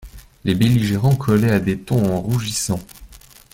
Les 0.45 0.55
belligérants 0.55 1.15
collaient 1.15 1.51
à 1.51 1.59
des 1.59 1.77
thons 1.77 2.15
en 2.15 2.19
rougissant. 2.21 2.79